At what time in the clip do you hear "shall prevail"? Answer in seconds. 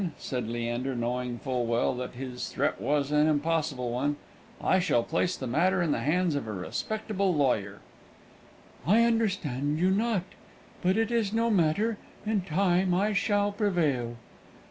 13.13-14.15